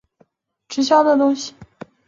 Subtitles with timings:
[0.67, 1.53] 直销的东西